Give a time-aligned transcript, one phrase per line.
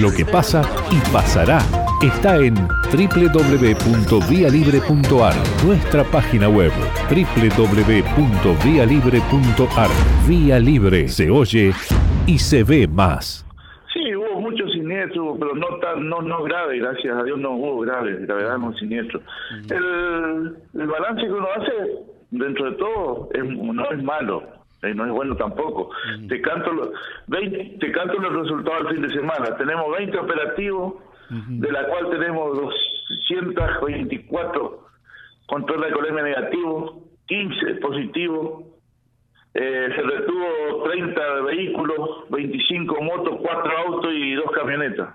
[0.00, 0.62] Lo que pasa
[0.92, 1.60] y pasará
[2.02, 5.34] está en www.vialibre.ar,
[5.64, 6.70] nuestra página web
[7.08, 9.88] www.vialibre.ar.
[10.28, 11.72] Vía Libre se oye
[12.26, 13.46] y se ve más.
[13.94, 17.80] Sí, hubo muchos siniestros, pero no tan, no, no graves, gracias a Dios no hubo
[17.80, 19.22] graves, la verdad no siniestros.
[19.70, 21.72] El, el balance que uno hace,
[22.30, 25.90] dentro de todo, es, no es malo eh, no es bueno tampoco.
[26.28, 26.90] Te canto los
[27.26, 29.54] 20, te canto los resultados del fin de semana.
[29.56, 30.94] Tenemos 20 operativos,
[31.28, 34.86] de la cual tenemos 224
[35.46, 38.64] control de alcoholemia negativo, 15 positivos,
[39.54, 45.14] eh, se retuvo 30 vehículos, 25 motos, 4 autos y 2 camionetas.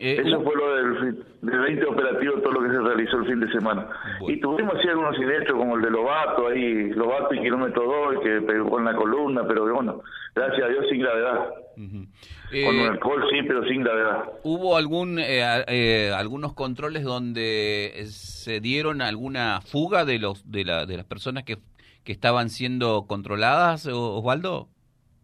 [0.00, 3.50] Eh, Eso fue lo del, 20 operativo, todo lo que se realizó el fin de
[3.50, 3.88] semana.
[4.28, 7.82] Y tuvimos así algunos siniestros como el de Lobato, ahí Lobato y kilómetro
[8.14, 10.02] 2, que pegó en la columna, pero bueno,
[10.36, 11.48] gracias a Dios sin gravedad.
[11.74, 12.08] Con un
[12.52, 14.24] eh, alcohol sí, pero sin gravedad.
[14.44, 20.96] ¿Hubo algún eh, algunos controles donde se dieron alguna fuga de los de, la, de
[20.96, 21.58] las personas que,
[22.04, 24.68] que estaban siendo controladas, Osvaldo?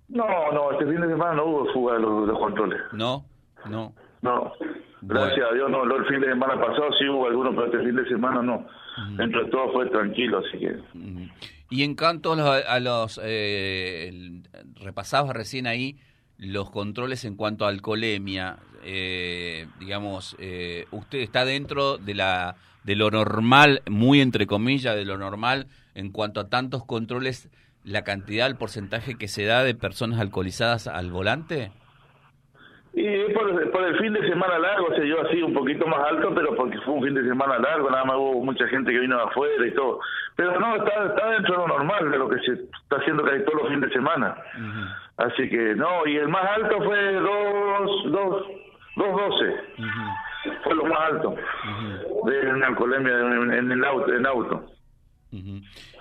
[0.09, 2.81] No, no, este fin de semana no hubo fuga de los, de los controles.
[2.93, 3.25] No,
[3.69, 3.95] no.
[4.25, 4.53] No,
[5.03, 5.85] gracias a Dios no.
[5.85, 8.67] El fin de semana pasado sí hubo algunos, pero este fin de semana no.
[9.19, 10.77] Entre todo fue tranquilo, así que...
[11.69, 13.21] Y en cuanto a los...
[13.23, 14.41] Eh,
[14.77, 15.99] repasabas recién ahí
[16.39, 18.57] los controles en cuanto a alcoholemia.
[18.83, 25.05] Eh, digamos, eh, usted está dentro de la de lo normal, muy entre comillas, de
[25.05, 27.49] lo normal en cuanto a tantos controles,
[27.83, 31.73] la cantidad, el porcentaje que se da de personas alcoholizadas al volante?
[32.97, 36.33] Y por, por, el fin de semana largo se dio así un poquito más alto,
[36.33, 39.17] pero porque fue un fin de semana largo, nada más hubo mucha gente que vino
[39.17, 39.99] de afuera y todo.
[40.37, 43.43] Pero no, está, está dentro de lo normal, de lo que se está haciendo casi
[43.45, 44.37] todos los fines de semana.
[45.17, 47.25] Así que no, y el más alto fue 2,
[48.13, 48.47] 2,
[48.97, 49.55] 212.
[50.63, 51.35] Fue lo más alto
[52.27, 53.13] de una alcoholemia
[53.59, 54.15] en, el auto.
[54.15, 54.67] En auto.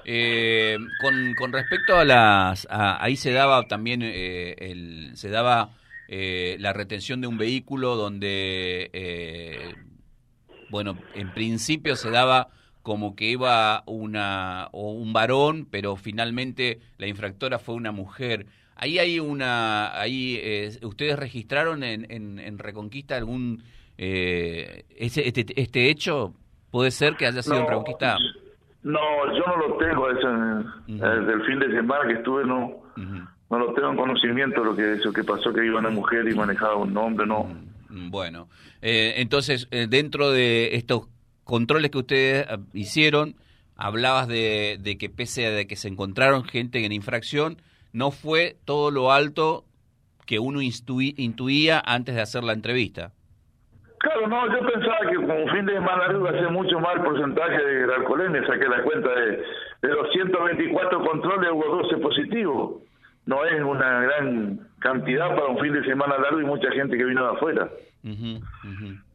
[0.06, 2.68] eh, con, con respecto a las...
[2.70, 5.70] ahí se daba también, eh, el, se daba
[6.16, 9.74] eh, la retención de un vehículo donde, eh,
[10.70, 12.50] bueno, en principio se daba
[12.84, 18.46] como que iba una o un varón, pero finalmente la infractora fue una mujer.
[18.76, 23.64] Ahí hay una, ahí eh, ustedes registraron en, en, Reconquista algún
[23.98, 26.36] ese, este, este hecho
[26.70, 28.20] puede ser que haya sido en Reconquista.
[28.84, 29.00] No,
[29.36, 30.28] yo no lo tengo eso
[30.86, 32.84] del fin de semana que estuve no
[33.54, 36.34] no lo tengo en conocimiento lo que eso que pasó que iba una mujer y
[36.34, 37.44] manejaba un hombre, no.
[37.90, 38.48] Mm, bueno,
[38.82, 41.08] eh, entonces eh, dentro de estos
[41.44, 43.36] controles que ustedes ah, hicieron,
[43.76, 47.58] hablabas de, de que pese a de que se encontraron gente en infracción,
[47.92, 49.66] no fue todo lo alto
[50.26, 53.12] que uno intuía antes de hacer la entrevista.
[54.00, 57.04] Claro, no, yo pensaba que como fin de semana iba a ser mucho más el
[57.04, 59.44] porcentaje de alcoholemia, saqué la cuenta de,
[59.84, 62.84] de los 124 controles hubo 12 positivos
[63.26, 67.06] no es una gran cantidad para un fin de semana largo y mucha gente que
[67.06, 67.70] vino de afuera.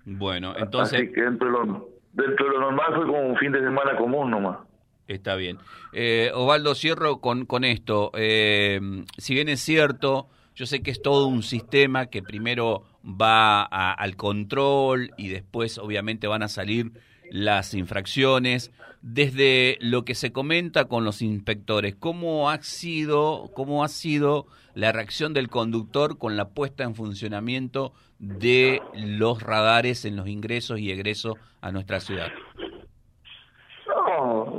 [0.05, 1.01] Bueno, entonces...
[1.01, 3.97] Así que dentro de, lo, dentro de lo normal fue como un fin de semana
[3.97, 4.59] común nomás.
[5.07, 5.59] Está bien.
[5.93, 8.11] Eh, Osvaldo, cierro con, con esto.
[8.15, 8.81] Eh,
[9.17, 14.17] si bien es cierto, yo sé que es todo un sistema que primero va al
[14.17, 16.93] control y después obviamente van a salir
[17.31, 18.71] las infracciones,
[19.03, 24.93] desde lo que se comenta con los inspectores, ¿cómo ha sido, cómo ha sido la
[24.93, 30.91] reacción del conductor con la puesta en funcionamiento de los radares en los ingresos y
[30.91, 32.29] egresos a nuestra ciudad?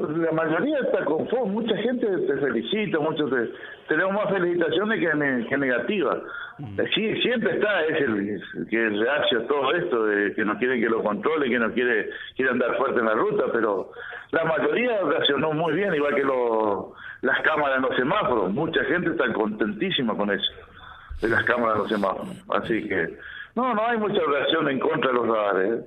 [0.07, 3.31] La mayoría está conforme, mucha gente te felicita, muchos
[3.87, 6.19] tenemos más felicitaciones que, negativas.
[6.59, 6.79] Mm.
[6.93, 10.87] Sí, siempre está es el, que reacio a todo esto, de que no quiere que
[10.87, 13.91] lo controle, que no quiere, quiere andar fuerte en la ruta, pero
[14.31, 16.23] la mayoría reaccionó muy bien, igual que
[17.21, 18.51] las cámaras en los semáforos.
[18.51, 20.51] Mucha gente está contentísima con eso,
[21.21, 22.43] de las cámaras en los semáforos.
[22.49, 23.17] Así que,
[23.55, 25.79] no, no hay mucha reacción en contra de los radares.
[25.79, 25.85] ¿eh?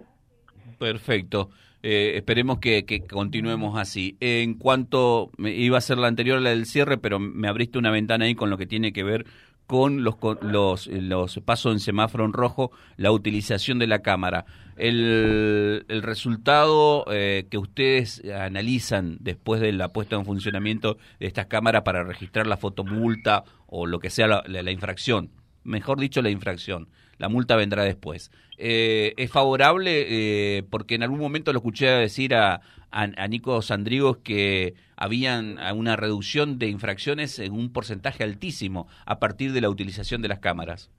[0.79, 1.51] Perfecto.
[1.83, 4.17] Eh, esperemos que, continuemos así.
[4.21, 8.27] En cuanto, iba a ser la anterior, la del cierre, pero me abriste una ventana
[8.27, 9.27] ahí con lo que tiene que ver
[9.67, 14.45] con los, los, los pasos en semáforo en rojo, la utilización de la cámara.
[14.77, 21.47] El, el resultado eh, que ustedes analizan después de la puesta en funcionamiento de estas
[21.47, 25.31] cámaras para registrar la fotomulta o lo que sea la infracción,
[25.65, 26.89] mejor dicho la infracción,
[27.19, 28.31] la multa vendrá después.
[28.59, 30.07] Eh, ¿Es favorable?
[30.09, 32.61] Eh, porque en algún momento lo escuché decir a,
[32.91, 39.53] a, Nico Sandrigos que habían una reducción de infracciones en un porcentaje altísimo a partir
[39.53, 40.91] de la utilización de las cámaras.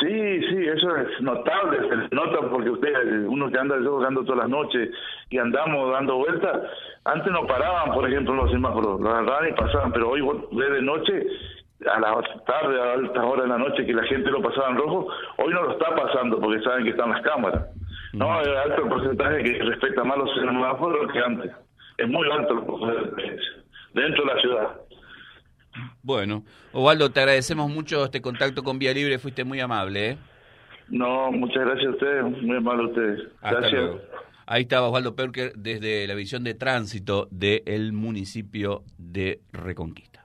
[0.00, 4.40] Sí, sí, eso es notable, se nota porque usted, uno que anda yo ando todas
[4.40, 4.88] las noches
[5.28, 6.58] y andamos dando vueltas,
[7.04, 11.26] antes no paraban, por ejemplo, los semáforos, los agarraban y pasaban, pero hoy de noche,
[11.86, 14.76] a la tarde, a altas horas de la noche, que la gente lo pasaba en
[14.76, 17.66] rojo, hoy no lo está pasando porque saben que están las cámaras.
[18.12, 21.52] No, hay alto el porcentaje que respeta más los semáforos que antes.
[21.96, 23.38] Es muy alto el porcentaje
[23.94, 24.68] dentro de la ciudad.
[26.02, 30.10] Bueno, Osvaldo, te agradecemos mucho este contacto con Vía Libre, fuiste muy amable.
[30.10, 30.18] ¿eh?
[30.88, 33.28] No, muchas gracias a ustedes, muy amable a ustedes.
[33.40, 33.90] gracias.
[34.46, 40.24] Ahí estaba Osvaldo Perker desde la visión de tránsito del municipio de Reconquista.